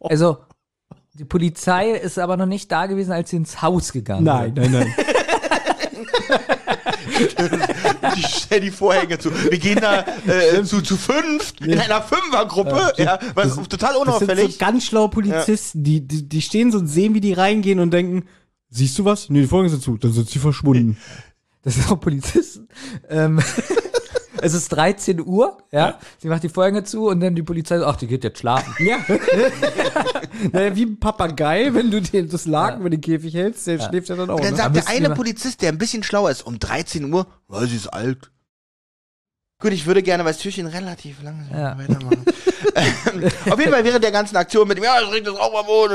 Also, 0.00 0.38
die 1.14 1.24
Polizei 1.24 1.92
ist 1.92 2.18
aber 2.18 2.36
noch 2.36 2.46
nicht 2.46 2.70
da 2.70 2.86
gewesen, 2.86 3.12
als 3.12 3.30
sie 3.30 3.36
ins 3.36 3.62
Haus 3.62 3.92
gegangen 3.92 4.24
Nein, 4.24 4.52
nein, 4.54 4.72
nein. 4.72 4.94
Ich 8.16 8.26
stell 8.26 8.60
die 8.60 8.70
Vorhänge 8.70 9.18
zu. 9.18 9.30
Wir 9.50 9.58
gehen 9.58 9.78
da 9.80 10.04
äh, 10.26 10.62
zu, 10.64 10.80
zu 10.82 10.96
fünft 10.96 11.60
in 11.60 11.78
einer 11.78 12.02
Fünfergruppe. 12.02 12.92
Ja, 12.96 13.18
was 13.34 13.54
total 13.54 13.54
Das 13.54 13.78
sind 13.78 13.92
so 13.94 14.00
unauffällig. 14.00 14.58
ganz 14.58 14.84
schlaue 14.84 15.08
Polizisten, 15.08 15.82
die, 15.82 16.06
die, 16.06 16.28
die 16.28 16.42
stehen 16.42 16.72
so 16.72 16.78
und 16.78 16.86
sehen, 16.88 17.14
wie 17.14 17.20
die 17.20 17.32
reingehen 17.32 17.80
und 17.80 17.90
denken, 17.90 18.24
siehst 18.68 18.98
du 18.98 19.04
was? 19.04 19.28
Nee, 19.30 19.42
die 19.42 19.46
Vorhänge 19.46 19.70
sind 19.70 19.82
zu. 19.82 19.96
Dann 19.96 20.12
sind 20.12 20.28
sie 20.28 20.38
verschwunden. 20.38 20.96
Das 21.62 21.74
sind 21.74 21.90
auch 21.90 22.00
Polizisten. 22.00 22.68
Ähm, 23.08 23.40
es 24.42 24.54
ist 24.54 24.68
13 24.70 25.24
Uhr, 25.24 25.58
ja? 25.72 25.98
Sie 26.18 26.28
macht 26.28 26.42
die 26.42 26.48
Vorhänge 26.48 26.84
zu 26.84 27.08
und 27.08 27.20
dann 27.20 27.34
die 27.34 27.42
Polizei 27.42 27.78
sagt, 27.78 27.88
ach, 27.88 27.96
die 27.96 28.06
geht 28.06 28.24
jetzt 28.24 28.38
schlafen. 28.38 28.74
Ja. 28.84 28.98
naja, 30.52 30.74
wie 30.76 30.84
ein 30.86 30.98
Papagei, 31.00 31.72
wenn 31.72 31.90
du 31.90 32.00
den, 32.00 32.28
das 32.28 32.46
Laken 32.46 32.80
über 32.80 32.90
den 32.90 33.00
Käfig 33.00 33.34
hältst, 33.34 33.66
der 33.66 33.80
schläft 33.80 34.08
ja 34.08 34.16
dann 34.16 34.30
auch. 34.30 34.40
Dann 34.40 34.50
Ne? 34.50 34.56
sagt 34.56 34.66
Aber 34.66 34.80
der 34.80 34.88
eine 34.88 35.10
Polizist, 35.10 35.62
der 35.62 35.70
ein 35.70 35.78
bisschen 35.78 36.02
schlauer 36.02 36.30
ist, 36.30 36.46
um 36.46 36.58
13 36.58 37.12
Uhr, 37.12 37.26
weil 37.48 37.66
sie 37.66 37.76
ist 37.76 37.88
alt. 37.88 38.30
Gut, 39.58 39.72
ich 39.72 39.86
würde 39.86 40.02
gerne, 40.02 40.22
weil 40.24 40.32
das 40.34 40.42
Türchen 40.42 40.66
relativ 40.66 41.22
langsam 41.22 41.58
Ja. 41.58 41.78
weitermachen. 41.78 42.24
ähm, 42.74 43.24
auf 43.50 43.58
jeden 43.58 43.72
Fall 43.72 43.84
während 43.84 44.04
der 44.04 44.12
ganzen 44.12 44.36
Aktion 44.36 44.68
mit 44.68 44.76
dem, 44.76 44.84
ja, 44.84 45.00
es 45.00 45.10
regt 45.10 45.26
das 45.26 45.34
Rauchverbot, 45.34 45.92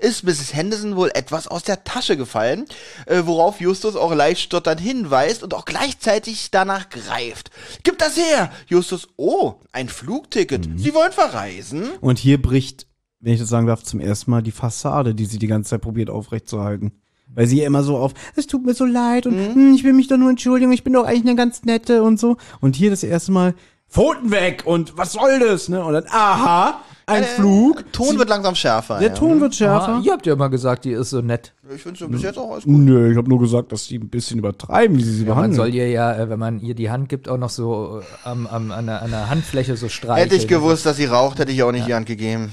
ist 0.00 0.22
Mrs. 0.22 0.52
Henderson 0.52 0.94
wohl 0.94 1.10
etwas 1.14 1.48
aus 1.48 1.62
der 1.62 1.84
Tasche 1.84 2.18
gefallen, 2.18 2.66
äh, 3.06 3.22
worauf 3.24 3.58
Justus 3.58 3.96
auch 3.96 4.14
leicht 4.14 4.42
stotternd 4.42 4.82
hinweist 4.82 5.42
und 5.42 5.54
auch 5.54 5.64
gleichzeitig 5.64 6.50
danach 6.50 6.90
greift. 6.90 7.50
Gib 7.84 7.96
das 7.98 8.18
her! 8.18 8.52
Justus, 8.66 9.08
oh, 9.16 9.54
ein 9.72 9.88
Flugticket. 9.88 10.68
Sie 10.76 10.92
wollen 10.92 11.12
verreisen? 11.12 11.90
Und 12.02 12.18
hier 12.18 12.40
bricht, 12.40 12.86
wenn 13.20 13.32
ich 13.32 13.40
das 13.40 13.48
sagen 13.48 13.66
darf, 13.66 13.82
zum 13.82 14.00
ersten 14.00 14.30
Mal 14.30 14.42
die 14.42 14.52
Fassade, 14.52 15.14
die 15.14 15.24
sie 15.24 15.38
die 15.38 15.46
ganze 15.46 15.70
Zeit 15.70 15.80
probiert 15.80 16.10
aufrechtzuerhalten. 16.10 17.00
Weil 17.34 17.46
sie 17.46 17.62
immer 17.62 17.82
so 17.82 17.96
auf, 17.96 18.12
es 18.36 18.46
tut 18.46 18.64
mir 18.64 18.74
so 18.74 18.84
leid 18.84 19.26
und 19.26 19.34
Mhm. 19.36 19.54
hm, 19.54 19.74
ich 19.74 19.84
will 19.84 19.92
mich 19.92 20.08
doch 20.08 20.16
nur 20.16 20.30
entschuldigen, 20.30 20.72
ich 20.72 20.84
bin 20.84 20.92
doch 20.92 21.04
eigentlich 21.04 21.26
eine 21.26 21.34
ganz 21.36 21.64
nette 21.64 22.02
und 22.02 22.18
so. 22.20 22.36
Und 22.60 22.76
hier 22.76 22.90
das 22.90 23.02
erste 23.02 23.32
Mal, 23.32 23.54
Pfoten 23.88 24.30
weg 24.30 24.62
und 24.66 24.96
was 24.96 25.12
soll 25.12 25.38
das? 25.38 25.68
Ne? 25.68 25.84
Und 25.84 25.92
dann, 25.92 26.04
aha, 26.10 26.80
ein 27.06 27.22
Flug. 27.22 27.84
Ton 27.92 28.18
wird 28.18 28.28
langsam 28.28 28.54
schärfer. 28.54 28.98
Der 28.98 29.08
ja. 29.10 29.14
Ton 29.14 29.40
wird 29.40 29.54
schärfer. 29.54 29.96
Ah, 29.96 30.02
ihr 30.02 30.10
habt 30.12 30.26
ja 30.26 30.32
immer 30.32 30.48
gesagt, 30.48 30.84
die 30.84 30.92
ist 30.92 31.10
so 31.10 31.20
nett. 31.20 31.52
Ich 31.74 31.82
finde 31.82 31.98
so 31.98 32.08
bis 32.08 32.22
jetzt 32.22 32.38
auch 32.38 32.52
alles 32.52 32.64
gut. 32.64 32.74
Nö, 32.74 33.10
ich 33.12 33.16
habe 33.16 33.28
nur 33.28 33.38
gesagt, 33.38 33.70
dass 33.72 33.86
die 33.86 33.98
ein 33.98 34.08
bisschen 34.08 34.38
übertreiben, 34.38 34.96
wie 34.96 35.02
sie 35.02 35.12
sie 35.12 35.24
Man 35.24 35.34
behandeln. 35.34 35.54
soll 35.54 35.74
ihr 35.74 35.88
ja, 35.90 36.12
äh, 36.16 36.28
wenn 36.30 36.38
man 36.38 36.60
ihr 36.60 36.74
die 36.74 36.90
Hand 36.90 37.08
gibt, 37.08 37.28
auch 37.28 37.36
noch 37.36 37.50
so 37.50 38.00
äh, 38.00 38.28
am, 38.28 38.46
am, 38.46 38.72
an, 38.72 38.86
der, 38.86 39.02
an 39.02 39.10
der 39.10 39.28
Handfläche 39.28 39.76
so 39.76 39.88
streicheln. 39.88 40.16
Hätte 40.16 40.34
ich 40.34 40.48
gewusst, 40.48 40.86
dass 40.86 40.96
sie 40.96 41.04
raucht, 41.04 41.38
hätte 41.38 41.52
ich 41.52 41.58
ihr 41.58 41.66
auch 41.66 41.72
nicht 41.72 41.86
die 41.86 41.94
Hand 41.94 42.06
gegeben. 42.06 42.52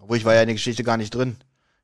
Obwohl 0.00 0.16
ich 0.16 0.24
war 0.24 0.34
ja 0.34 0.40
in 0.42 0.46
der 0.46 0.54
Geschichte 0.54 0.84
gar 0.84 0.96
nicht 0.96 1.14
drin. 1.14 1.36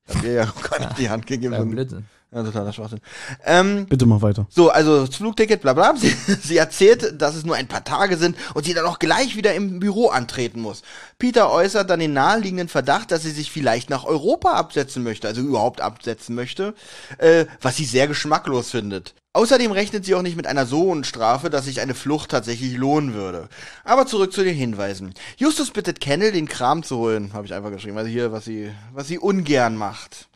Ich 0.09 0.15
hab 0.15 0.25
ihr 0.25 0.33
ja 0.33 0.45
gar 0.71 0.79
nicht 0.79 0.99
die 0.99 1.11
Hand 1.11 1.27
gegeben. 1.27 1.53
Ja, 1.53 1.63
Blödsinn. 1.65 2.05
Ja, 2.35 2.43
totaler 2.43 2.73
Schwachsinn. 2.73 3.01
Ähm, 3.45 3.87
Bitte 3.87 4.07
mach 4.07 4.21
weiter. 4.21 4.47
so, 4.51 4.69
also 4.69 5.07
das 5.07 5.15
Flugticket, 5.15 5.63
bla 5.63 5.73
bla. 5.73 5.95
Sie, 6.05 6.09
sie 6.43 6.57
erzählt, 6.57 7.21
dass 7.23 7.37
es 7.37 7.45
nur 7.45 7.55
ein 7.55 7.69
paar 7.69 7.85
Tage 7.85 8.17
sind 8.17 8.37
und 8.55 8.65
sie 8.65 8.75
dann 8.75 8.87
auch 8.87 8.99
gleich 8.99 9.37
wieder 9.37 9.55
im 9.55 9.79
Büro 9.79 10.09
antreten 10.09 10.61
muss. 10.61 10.83
Peter 11.19 11.53
äußert 11.53 11.89
dann 11.89 12.01
den 12.01 12.13
naheliegenden 12.13 12.69
Verdacht, 12.69 13.13
dass 13.13 13.23
sie 13.23 13.31
sich 13.31 13.53
vielleicht 13.53 13.89
nach 13.89 14.05
Europa 14.05 14.53
absetzen 14.55 15.05
möchte, 15.05 15.29
also 15.29 15.43
überhaupt 15.43 15.81
absetzen 15.81 16.35
möchte, 16.35 16.75
äh, 17.19 17.47
was 17.63 17.77
sie 17.77 17.85
sehr 17.85 18.09
geschmacklos 18.09 18.71
findet. 18.73 19.15
Außerdem 19.35 19.73
rechnet 19.73 20.05
sie 20.05 20.15
auch 20.15 20.23
nicht 20.23 20.37
mit 20.37 20.47
einer 20.47 20.65
so 20.65 20.83
hohen 20.83 21.03
Strafe, 21.03 21.51
dass 21.51 21.65
sich 21.65 21.81
eine 21.81 21.95
Flucht 21.95 22.31
tatsächlich 22.31 22.77
lohnen 22.77 23.15
würde. 23.15 23.49
Aber 23.83 24.07
zurück 24.07 24.33
zu 24.33 24.45
den 24.45 24.55
Hinweisen. 24.55 25.13
Justus 25.37 25.73
bittet 25.73 25.99
Kendall, 26.01 26.31
den 26.31 26.47
Kram 26.47 26.85
zu 26.85 26.99
holen, 26.99 27.33
habe 27.33 27.45
ich 27.45 27.53
einfach 27.53 27.73
geschrieben. 27.73 27.99
Also 27.99 28.09
hier, 28.09 28.31
was 28.31 28.45
sie, 28.45 28.71
was 28.93 29.09
sie 29.09 29.19
ungern 29.19 29.77
macht. 29.77 30.29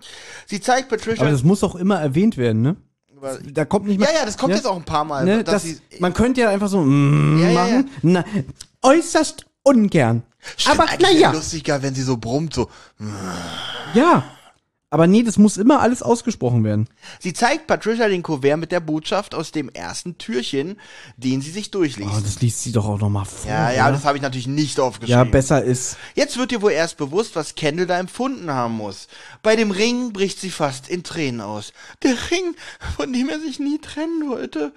Sie 0.47 0.61
zeigt 0.61 0.89
Patricia. 0.89 1.23
Aber 1.23 1.31
das 1.31 1.45
muss 1.45 1.63
auch 1.63 1.77
immer 1.77 2.01
erwähnt 2.01 2.37
werden, 2.37 2.61
ne? 2.63 2.77
Da 3.53 3.65
kommt 3.65 3.87
nicht 3.87 4.01
mehr. 4.01 4.09
ja, 4.13 4.21
ja, 4.21 4.27
das 4.27 4.37
kommt 4.37 4.55
jetzt 4.55 4.67
auch 4.67 4.77
ein 4.77 4.85
paar 4.85 5.05
Mal. 5.05 5.25
Ne, 5.25 5.45
dass 5.45 5.63
das, 5.63 5.81
man 6.01 6.13
könnte 6.13 6.41
ja 6.41 6.51
einfach 6.51 6.69
so 6.69 6.81
mm, 6.81 7.41
Ja, 7.41 7.49
ja, 7.49 7.53
ja. 7.53 7.65
machen. 7.77 7.91
Na, 8.03 8.25
äußerst 8.83 9.47
ungern. 9.63 10.25
Stimmt, 10.57 10.81
Aber 10.81 10.89
naja, 11.01 11.33
lustiger, 11.33 11.83
wenn 11.83 11.95
sie 11.95 12.03
so 12.03 12.17
brummt, 12.17 12.55
so. 12.55 12.69
ja. 13.95 14.25
Aber 14.91 15.07
nee, 15.07 15.23
das 15.23 15.37
muss 15.37 15.59
immer 15.59 15.81
alles 15.81 16.03
ausgesprochen 16.03 16.65
werden. 16.65 16.89
Sie 17.21 17.35
zeigt 17.35 17.67
Patricia 17.67 18.09
den 18.09 18.23
Kuvert 18.23 18.59
mit 18.59 18.73
der 18.73 18.81
Botschaft 18.81 19.35
aus 19.35 19.53
dem 19.53 19.69
ersten 19.69 20.17
Türchen, 20.17 20.81
den 21.19 21.43
sie 21.43 21.51
sich 21.51 21.71
durchliest. 21.71 22.11
Oh, 22.17 22.21
das 22.23 22.41
liest 22.41 22.63
sie 22.63 22.73
doch 22.73 22.89
auch 22.89 22.99
noch 22.99 23.11
mal 23.11 23.27
vor. 23.27 23.51
ja, 23.51 23.71
ja, 23.71 23.85
oder? 23.85 23.93
das 23.93 24.05
habe 24.07 24.17
ich 24.17 24.23
natürlich 24.23 24.47
nicht 24.47 24.79
ja, 24.79 24.85
aufgeschrieben. 24.85 25.31
besser 25.31 25.63
ist. 25.63 25.99
Jetzt 26.15 26.39
wird 26.39 26.53
ihr 26.53 26.63
wohl 26.63 26.73
erst 26.73 26.97
bewusst, 26.97 27.37
was 27.37 27.55
Kendall 27.55 27.87
da 27.87 27.99
empfunden 27.99 28.51
haben 28.51 28.75
muss. 28.79 29.09
Bei 29.43 29.57
dem 29.57 29.71
Ring 29.73 30.15
bricht 30.15 30.41
sie 30.41 30.51
fast 30.51 30.89
in 30.89 31.03
Tränen 31.03 31.43
aus. 31.43 31.75
Der 32.03 32.13
Ring, 32.31 32.55
von 32.97 33.13
dem 33.13 33.29
er 33.29 33.41
sich 33.41 33.59
nie 33.59 33.79
trennen 33.79 34.31
wollte. 34.31 34.73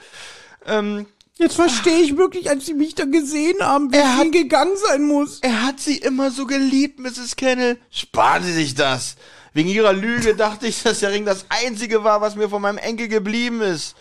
Ähm, 0.67 1.05
Jetzt 1.37 1.55
verstehe 1.55 2.01
ich 2.01 2.17
wirklich, 2.17 2.49
als 2.49 2.65
sie 2.65 2.73
mich 2.73 2.93
da 2.95 3.05
gesehen 3.05 3.55
haben, 3.61 3.91
wie 3.93 3.95
Er 3.97 4.17
hat- 4.17 4.31
gegangen 4.33 4.75
sein 4.89 5.03
muss. 5.07 5.39
er 5.41 5.63
hat 5.63 5.79
sie 5.79 5.95
immer 5.97 6.29
so 6.31 6.45
geliebt, 6.45 6.99
Mrs. 6.99 7.37
Kendall. 7.37 7.77
Sparen 7.89 8.43
Sie 8.43 8.51
sich 8.53 8.75
das. 8.75 9.15
Wegen 9.53 9.69
ihrer 9.69 9.93
Lüge 9.93 10.35
dachte 10.35 10.67
ich, 10.67 10.83
dass 10.83 10.99
der 10.99 11.11
Ring 11.11 11.25
das 11.25 11.45
einzige 11.49 12.03
war, 12.03 12.21
was 12.21 12.35
mir 12.35 12.49
von 12.49 12.61
meinem 12.61 12.77
Enkel 12.77 13.07
geblieben 13.07 13.61
ist. 13.61 13.95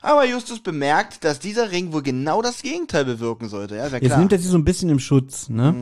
Aber 0.00 0.26
Justus 0.26 0.60
bemerkt, 0.60 1.24
dass 1.24 1.38
dieser 1.38 1.70
Ring 1.70 1.94
wohl 1.94 2.02
genau 2.02 2.42
das 2.42 2.60
Gegenteil 2.60 3.06
bewirken 3.06 3.48
sollte. 3.48 3.76
Ja, 3.76 3.86
ist 3.86 3.92
ja 3.92 3.98
Jetzt 3.98 4.08
klar. 4.08 4.18
nimmt 4.18 4.32
er 4.32 4.38
sie 4.38 4.48
so 4.48 4.58
ein 4.58 4.64
bisschen 4.64 4.90
im 4.90 4.98
Schutz, 4.98 5.48
ne? 5.48 5.74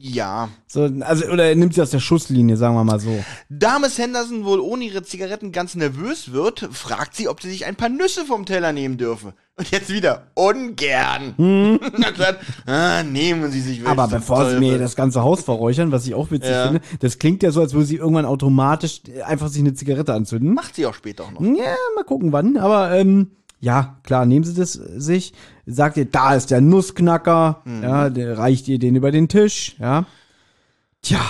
ja. 0.00 0.48
So, 0.68 0.88
also, 1.00 1.26
oder 1.26 1.46
er 1.46 1.56
nimmt 1.56 1.74
sie 1.74 1.82
aus 1.82 1.90
der 1.90 1.98
Schusslinie, 1.98 2.56
sagen 2.56 2.76
wir 2.76 2.84
mal 2.84 3.00
so. 3.00 3.24
Da 3.48 3.80
Miss 3.80 3.98
Henderson 3.98 4.44
wohl 4.44 4.60
ohne 4.60 4.84
ihre 4.84 5.02
Zigaretten 5.02 5.50
ganz 5.50 5.74
nervös 5.74 6.30
wird, 6.30 6.68
fragt 6.72 7.16
sie, 7.16 7.28
ob 7.28 7.42
sie 7.42 7.50
sich 7.50 7.66
ein 7.66 7.74
paar 7.74 7.88
Nüsse 7.88 8.24
vom 8.24 8.46
Teller 8.46 8.72
nehmen 8.72 8.98
dürfe. 8.98 9.34
Und 9.58 9.70
jetzt 9.70 9.88
wieder, 9.90 10.26
ungern. 10.34 11.34
Na 11.96 12.12
klar, 12.12 12.34
ah, 12.66 13.02
nehmen 13.02 13.50
Sie 13.50 13.62
sich 13.62 13.86
Aber 13.86 14.06
bevor 14.06 14.50
sie 14.50 14.58
mir 14.58 14.76
das 14.78 14.94
ganze 14.96 15.22
Haus 15.22 15.42
verräuchern, 15.42 15.92
was 15.92 16.06
ich 16.06 16.14
auch 16.14 16.30
witzig 16.30 16.50
Ja. 16.50 16.66
finde, 16.66 16.82
das 17.00 17.18
klingt 17.18 17.42
ja 17.42 17.50
so, 17.50 17.62
als 17.62 17.72
würde 17.72 17.86
sie 17.86 17.96
irgendwann 17.96 18.26
automatisch 18.26 19.00
einfach 19.24 19.48
sich 19.48 19.60
eine 19.62 19.72
Zigarette 19.72 20.12
anzünden. 20.12 20.52
Macht 20.52 20.74
sie 20.74 20.84
auch 20.84 20.92
später 20.92 21.24
auch 21.24 21.32
noch. 21.32 21.40
Ja, 21.40 21.74
mal 21.94 22.04
gucken 22.04 22.32
wann. 22.32 22.58
Aber 22.58 22.90
ähm, 22.94 23.30
ja, 23.58 23.96
klar, 24.02 24.26
nehmen 24.26 24.44
sie 24.44 24.52
das 24.54 24.74
sich. 24.74 25.32
Sagt 25.64 25.96
ihr, 25.96 26.04
da 26.04 26.34
ist 26.34 26.50
der 26.50 26.60
Nussknacker. 26.60 27.62
Mhm. 27.64 27.82
Ja, 27.82 28.10
der 28.10 28.36
reicht 28.36 28.68
ihr 28.68 28.78
den 28.78 28.94
über 28.94 29.10
den 29.10 29.28
Tisch. 29.28 29.76
Ja. 29.80 30.04
Tja. 31.00 31.20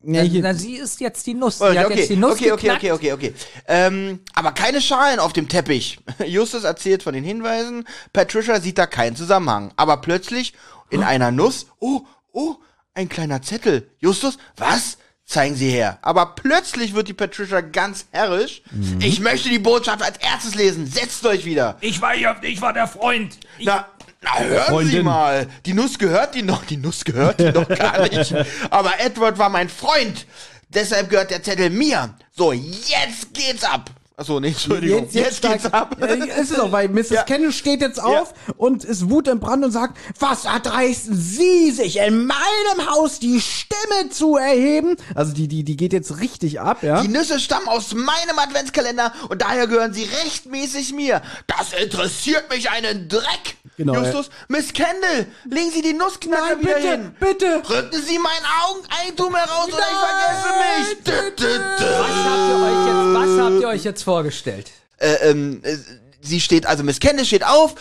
Hier, 0.00 0.42
Na, 0.42 0.54
sie 0.54 0.76
ist 0.76 1.00
jetzt 1.00 1.26
die 1.26 1.34
Nuss. 1.34 1.60
Okay, 1.60 1.72
Sie 1.72 1.78
hat 1.78 1.86
okay, 1.86 1.98
jetzt 1.98 2.10
die 2.10 2.16
Nuss 2.16 2.32
okay, 2.32 2.52
okay, 2.52 2.70
okay, 2.70 2.92
okay, 2.92 3.12
okay. 3.12 3.34
Ähm, 3.66 4.20
aber 4.32 4.52
keine 4.52 4.80
Schalen 4.80 5.18
auf 5.18 5.32
dem 5.32 5.48
Teppich. 5.48 5.98
Justus 6.26 6.64
erzählt 6.64 7.02
von 7.02 7.14
den 7.14 7.24
Hinweisen. 7.24 7.84
Patricia 8.12 8.60
sieht 8.60 8.78
da 8.78 8.86
keinen 8.86 9.16
Zusammenhang. 9.16 9.72
Aber 9.76 9.96
plötzlich 9.96 10.54
in 10.90 11.02
einer 11.02 11.32
Nuss, 11.32 11.66
oh, 11.80 12.02
oh, 12.32 12.56
ein 12.94 13.08
kleiner 13.08 13.42
Zettel. 13.42 13.90
Justus, 13.98 14.38
was? 14.56 14.98
Zeigen 15.28 15.56
Sie 15.56 15.70
her. 15.70 15.98
Aber 16.00 16.34
plötzlich 16.36 16.94
wird 16.94 17.06
die 17.08 17.12
Patricia 17.12 17.60
ganz 17.60 18.06
herrisch. 18.12 18.62
Mhm. 18.70 18.98
Ich 19.02 19.20
möchte 19.20 19.50
die 19.50 19.58
Botschaft 19.58 20.02
als 20.02 20.16
erstes 20.16 20.54
lesen. 20.54 20.86
Setzt 20.86 21.24
euch 21.26 21.44
wieder. 21.44 21.76
Ich 21.82 22.00
war 22.00 22.14
ja, 22.14 22.34
ich 22.40 22.62
war 22.62 22.72
der 22.72 22.88
Freund. 22.88 23.38
Ich, 23.58 23.66
Na, 23.66 23.86
na 24.22 24.38
hören 24.38 24.64
Sie 24.64 24.70
Freundin. 24.70 25.04
mal. 25.04 25.46
Die 25.66 25.74
Nuss 25.74 25.98
gehört 25.98 26.34
die 26.34 26.40
noch. 26.42 26.64
Die 26.64 26.78
Nuss 26.78 27.04
gehört 27.04 27.40
die 27.40 27.52
noch 27.52 27.68
gar 27.68 28.08
nicht. 28.08 28.34
Aber 28.70 28.98
Edward 29.00 29.36
war 29.36 29.50
mein 29.50 29.68
Freund. 29.68 30.26
Deshalb 30.70 31.10
gehört 31.10 31.30
der 31.30 31.42
Zettel 31.42 31.68
mir. 31.68 32.14
So, 32.34 32.52
jetzt 32.52 33.34
geht's 33.34 33.64
ab. 33.64 33.90
Achso, 34.18 34.40
nee, 34.40 34.48
Entschuldigung. 34.48 35.02
Jetzt, 35.04 35.12
geht's 35.12 35.36
steigt- 35.36 35.72
ab. 35.72 35.96
Ja, 36.00 36.06
es 36.08 36.50
ist 36.50 36.58
auch, 36.58 36.72
weil 36.72 36.88
Mrs. 36.88 37.10
Ja. 37.10 37.22
Kendall 37.22 37.52
steht 37.52 37.80
jetzt 37.80 38.02
auf 38.02 38.34
und 38.56 38.82
ist 38.82 39.08
wutentbrannt 39.08 39.64
und 39.64 39.70
sagt, 39.70 39.96
was 40.18 40.44
erdreisten 40.44 41.14
Sie 41.16 41.70
sich 41.70 41.98
in 41.98 42.26
meinem 42.26 42.90
Haus 42.90 43.20
die 43.20 43.40
Stimme 43.40 44.10
zu 44.10 44.36
erheben? 44.36 44.96
Also 45.14 45.32
die, 45.32 45.46
die, 45.46 45.62
die 45.62 45.76
geht 45.76 45.92
jetzt 45.92 46.18
richtig 46.18 46.60
ab, 46.60 46.82
ja? 46.82 47.00
Die 47.00 47.06
Nüsse 47.06 47.38
stammen 47.38 47.68
aus 47.68 47.94
meinem 47.94 48.38
Adventskalender 48.40 49.12
und 49.28 49.40
daher 49.40 49.68
gehören 49.68 49.94
sie 49.94 50.02
rechtmäßig 50.24 50.92
mir. 50.94 51.22
Das 51.46 51.72
interessiert 51.80 52.50
mich 52.50 52.70
einen 52.70 53.08
Dreck. 53.08 53.57
Genau, 53.78 53.94
Justus, 53.94 54.28
Miss 54.48 54.72
Kendall, 54.72 55.26
legen 55.48 55.70
Sie 55.70 55.82
die 55.82 55.94
Nussknacker 55.94 56.56
Nein, 56.56 56.60
wieder 56.60 56.74
bitte, 56.74 56.90
hin. 56.90 57.16
bitte. 57.20 57.62
Rücken 57.70 58.02
Sie 58.02 58.18
mein 58.18 58.42
Augeneigentum 58.66 59.34
heraus 59.36 59.68
oder 59.68 59.78
ich 59.78 59.98
vergesse 60.08 60.50
mich. 60.64 61.34
Dü. 61.36 61.46
was 61.98 62.08
habt 62.26 62.50
ihr 62.50 62.58
euch 62.66 62.86
jetzt, 62.86 63.14
was 63.14 63.40
habt 63.44 63.60
ihr 63.62 63.68
euch 63.68 63.84
jetzt 63.84 64.02
vorgestellt? 64.02 64.70
äh, 64.98 65.30
ähm, 65.30 65.60
äh, 65.62 65.76
sie 66.20 66.40
steht, 66.40 66.66
also 66.66 66.82
Miss 66.82 66.98
Candice 67.00 67.26
steht 67.26 67.44
auf, 67.46 67.74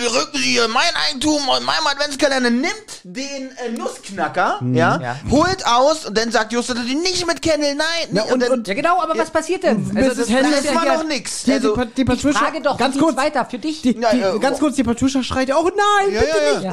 rücken 0.00 0.38
Sie 0.38 0.54
ihr 0.56 0.68
mein 0.68 0.82
Eigentum 1.08 1.48
und 1.48 1.64
meinem 1.64 1.86
Adventskalender, 1.86 2.50
nimmt 2.50 2.72
den 3.04 3.50
äh, 3.58 3.70
Nussknacker, 3.76 4.60
ja, 4.72 5.00
Ja. 5.00 5.16
holt 5.30 5.66
aus 5.66 6.06
und 6.06 6.16
dann 6.16 6.30
sagt 6.30 6.52
Justus 6.52 6.76
natürlich 6.76 6.98
nicht 6.98 7.26
mit 7.26 7.42
Kendall, 7.42 7.74
nein, 7.74 7.86
Na, 8.10 8.22
nicht, 8.22 8.32
und- 8.32 8.40
dann, 8.40 8.50
und- 8.52 8.68
Ja 8.68 8.74
genau, 8.74 9.00
aber 9.02 9.16
was 9.18 9.30
passiert 9.30 9.62
denn? 9.62 9.82
Mrs. 9.92 10.28
Henderson- 10.28 10.50
das 10.52 10.64
ja 10.64 10.74
war 10.74 10.82
hier- 10.82 10.92
noch 10.94 11.04
nix. 11.04 11.42
Die, 11.44 11.52
Also, 11.52 11.76
die, 11.76 11.86
die 11.94 12.00
Ich 12.02 12.06
Patricia, 12.08 12.32
frage 12.40 12.60
doch, 12.62 12.76
ganz 12.78 12.98
kurz, 12.98 13.16
weiter 13.16 13.44
für 13.44 13.58
dich? 13.58 13.82
Die, 13.82 13.98
Ja, 14.00 14.10
die, 14.12 14.20
äh, 14.20 14.38
ganz 14.38 14.56
oh. 14.56 14.60
kurz, 14.60 14.76
die 14.76 14.82
Patricia 14.84 15.22
schreit 15.22 15.52
auch, 15.52 15.64
nein, 15.64 16.14
Ja, 16.14 16.20
bitte 16.20 16.36
ja, 16.36 16.52
ja. 16.52 16.58
nicht, 16.60 16.64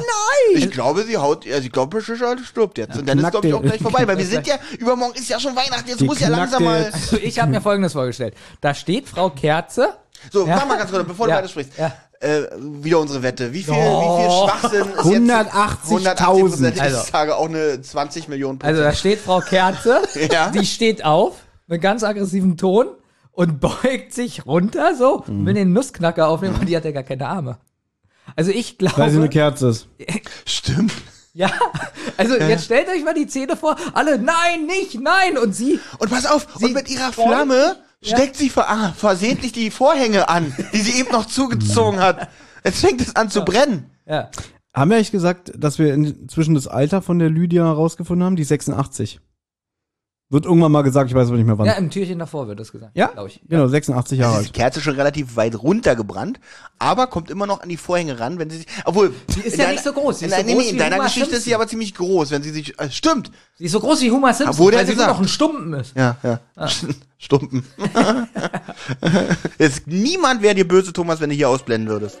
nein. 0.54 0.62
ich 0.62 0.70
glaube, 0.70 1.04
sie 1.04 1.16
haut, 1.18 1.46
also 1.46 1.60
ich 1.66 1.72
glaube, 1.72 1.98
Patricia 1.98 2.36
stirbt 2.38 2.78
jetzt. 2.78 2.96
und 2.98 3.08
dann 3.08 3.18
ist, 3.18 3.30
glaube 3.30 3.46
ich, 3.48 3.54
auch 3.54 3.62
gleich 3.62 3.80
vorbei, 3.82 4.06
weil 4.06 4.18
wir 4.18 4.26
sind 4.32 4.46
ja, 4.46 4.56
übermorgen 4.78 5.14
ist 5.14 5.28
ja 5.28 5.38
schon 5.38 5.54
Weihnachten, 5.54 5.88
jetzt 5.88 6.00
muss 6.02 6.18
ja 6.20 6.28
langsam 6.28 6.64
mal. 6.64 6.90
Also 6.92 7.16
ich 7.18 7.38
habe 7.38 7.50
mir 7.50 7.60
folgendes 7.60 7.92
vorgestellt. 7.92 8.34
Da 8.60 8.74
steht 8.74 9.08
Frau 9.08 9.30
Kerze. 9.30 9.94
So, 10.30 10.46
Ja. 10.46 10.54
warte 10.54 10.66
mal 10.68 10.78
ganz 10.78 10.90
kurz, 10.90 11.06
bevor 11.06 11.28
Ja. 11.28 11.34
du 11.36 11.38
weiter 11.40 11.48
sprichst. 11.48 11.72
Ja. 11.78 11.92
Äh, 12.20 12.42
wieder 12.58 13.00
unsere 13.00 13.22
Wette. 13.22 13.52
Wie 13.52 13.62
viel, 13.64 13.74
Oh. 13.74 14.18
wie 14.18 14.22
viel 14.22 14.30
Schwachsinn 14.30 14.92
ist 14.92 15.04
180.000. 15.04 16.64
jetzt? 16.64 16.80
180%. 16.80 16.80
Also. 16.80 16.98
Ich 16.98 17.10
sage 17.10 17.36
auch 17.36 17.48
eine 17.48 17.80
20 17.82 18.28
Millionen 18.28 18.58
Prozent. 18.58 18.78
Also 18.78 18.88
da 18.88 18.94
steht 18.94 19.18
Frau 19.18 19.40
Kerze. 19.40 20.02
Ja. 20.30 20.50
Die 20.50 20.64
steht 20.66 21.04
auf 21.04 21.34
mit 21.66 21.82
ganz 21.82 22.04
aggressivem 22.04 22.56
Ton 22.56 22.86
und 23.32 23.60
beugt 23.60 24.12
sich 24.12 24.46
runter 24.46 24.94
so 24.94 25.22
und 25.26 25.46
will 25.46 25.54
den 25.54 25.72
Nussknacker 25.72 26.28
aufnehmen 26.28 26.56
und 26.60 26.68
die 26.68 26.76
hat 26.76 26.84
ja 26.84 26.92
gar 26.92 27.02
keine 27.02 27.26
Arme. 27.26 27.58
Also 28.36 28.50
ich 28.52 28.78
glaube. 28.78 28.98
Weil 28.98 29.10
sie 29.10 29.16
eine 29.18 29.28
Kerze 29.28 29.68
ist. 29.68 29.88
Stimmt. 30.44 30.92
Ja, 31.34 31.50
also 32.18 32.36
jetzt 32.36 32.66
stellt 32.66 32.88
euch 32.88 33.02
mal 33.04 33.14
die 33.14 33.26
Szene 33.26 33.56
vor, 33.56 33.74
alle, 33.94 34.18
nein, 34.18 34.66
nicht, 34.66 35.00
nein, 35.00 35.38
und 35.38 35.54
sie, 35.56 35.80
Und 35.98 36.10
pass 36.10 36.26
auf, 36.26 36.46
Sie 36.58 36.66
und 36.66 36.74
mit 36.74 36.90
ihrer 36.90 37.10
Flamme 37.10 37.56
Ja. 37.56 37.76
Steckt 38.02 38.36
sie 38.36 38.48
ver 38.50 38.68
ah, 38.68 38.92
versehentlich 38.96 39.52
die 39.52 39.70
Vorhänge 39.70 40.28
an, 40.28 40.54
die 40.72 40.80
sie 40.80 40.98
eben 41.00 41.10
noch 41.12 41.26
zugezogen 41.26 42.00
hat. 42.00 42.28
Jetzt 42.64 42.80
fängt 42.80 43.00
es 43.00 43.16
an 43.16 43.30
zu 43.30 43.44
brennen. 43.44 43.90
ja, 44.06 44.30
Haben 44.74 44.90
wir 44.90 44.96
eigentlich 44.96 45.12
gesagt, 45.12 45.52
dass 45.56 45.78
wir 45.78 45.92
inzwischen 45.94 46.54
das 46.54 46.66
Alter 46.68 47.02
von 47.02 47.18
der 47.18 47.30
Lydia 47.30 47.64
herausgefunden 47.64 48.24
haben? 48.24 48.36
Die 48.36 48.44
86. 48.44 49.20
Wird 50.30 50.46
irgendwann 50.46 50.72
mal 50.72 50.80
gesagt, 50.80 51.10
ich 51.10 51.14
weiß 51.14 51.28
aber 51.28 51.36
nicht 51.36 51.44
mehr 51.44 51.58
wann. 51.58 51.66
ja, 51.66 51.74
im 51.74 51.90
Türchen 51.90 52.18
davor 52.18 52.48
wird 52.48 52.58
das 52.58 52.72
gesagt, 52.72 52.92
Ja, 52.96 53.08
glaube 53.08 53.28
ich. 53.28 53.42
genau, 53.46 53.66
86 53.68 54.18
Jahre 54.18 54.38
Die 54.38 54.46
alt. 54.46 54.52
Kerze 54.54 54.80
schon 54.80 54.94
relativ 54.94 55.36
weit 55.36 55.62
runtergebrannt, 55.62 56.40
aber 56.78 57.06
kommt 57.08 57.30
immer 57.30 57.46
noch 57.46 57.60
an 57.60 57.68
die 57.68 57.76
Vorhänge 57.76 58.18
ran, 58.18 58.38
wenn 58.38 58.48
sie 58.48 58.56
sich. 58.58 58.66
Obwohl. 58.86 59.12
Die 59.36 59.40
ist 59.40 59.58
ja 59.58 59.70
nicht 59.70 59.84
so 59.84 59.92
groß, 59.92 60.20
sie 60.20 60.24
In, 60.24 60.30
ist 60.30 60.36
so 60.38 60.42
deiner- 60.42 60.46
nee, 60.46 60.54
groß 60.54 60.62
nee, 60.64 60.68
in 60.70 60.74
wie 60.76 60.78
deiner 60.78 60.96
Homer 60.96 61.04
Geschichte 61.04 61.28
ist 61.36 61.44
sie 61.44 61.50
Simpson. 61.50 61.54
aber 61.60 61.68
ziemlich 61.68 61.94
groß, 61.94 62.30
wenn 62.30 62.42
sie 62.42 62.48
sich. 62.50 62.80
Äh, 62.80 62.90
stimmt. 62.90 63.30
Sie 63.56 63.64
ist 63.66 63.72
so 63.72 63.80
groß 63.80 64.00
wie 64.00 64.10
Homer 64.10 64.32
Simpson, 64.32 64.72
ja 64.72 64.78
weil 64.78 64.86
sie 64.86 64.92
nur 64.92 64.96
gesagt. 65.04 65.12
noch 65.12 65.20
ein 65.20 65.28
Stumpen 65.28 65.72
ist. 65.74 65.94
Ja, 65.94 66.16
ja. 66.22 66.40
Stumpen. 67.22 67.64
Jetzt 69.58 69.86
niemand 69.86 70.42
wäre 70.42 70.56
dir 70.56 70.66
böse, 70.66 70.92
Thomas, 70.92 71.20
wenn 71.20 71.30
du 71.30 71.36
hier 71.36 71.48
ausblenden 71.48 71.88
würdest. 71.88 72.20